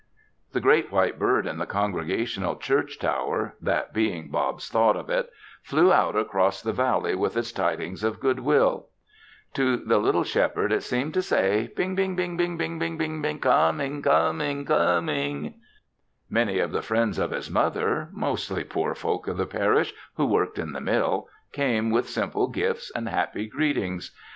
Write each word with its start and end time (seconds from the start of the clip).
The 0.53 0.59
great 0.59 0.91
white 0.91 1.19
bird 1.19 1.45
in 1.45 1.59
the 1.59 1.67
Congregational 1.67 2.55
Church 2.55 2.97
tower 2.97 3.53
that 3.61 3.93
being 3.93 4.31
Bob's 4.31 4.67
thought 4.67 4.95
of 4.95 5.11
it 5.11 5.29
flew 5.61 5.93
out 5.93 6.15
across 6.15 6.59
the 6.59 6.73
valley 6.73 7.13
with 7.13 7.37
its 7.37 7.51
tidings 7.51 8.03
of 8.03 8.19
good 8.19 8.39
will. 8.39 8.87
To 9.53 9.77
the 9.77 9.99
little 9.99 10.23
Shepherd 10.23 10.71
it 10.71 10.81
seemed 10.81 11.13
to 11.13 11.21
say: 11.21 11.71
"Bing 11.75 11.93
Bing 11.93 12.15
Bing 12.15 12.35
Bing 12.35 12.57
Bing 12.57 12.79
Bing! 12.79 13.37
Com 13.39 13.79
ing, 13.79 14.01
Com 14.01 14.41
ing, 14.41 14.65
Com 14.65 15.07
ing!!" 15.07 15.53
Many 16.31 16.57
of 16.57 16.71
the 16.71 16.81
friends 16.81 17.19
of 17.19 17.29
his 17.29 17.51
mother 17.51 18.09
mostly 18.11 18.63
poor 18.63 18.95
folk 18.95 19.27
of 19.27 19.37
the 19.37 19.45
parish 19.45 19.93
who 20.17 20.25
worked 20.25 20.57
in 20.57 20.71
the 20.71 20.81
mill 20.81 21.27
came 21.51 21.91
with 21.91 22.09
simple 22.09 22.47
gifts 22.47 22.91
and 22.95 23.07
happy 23.07 23.45
greetings. 23.47 24.09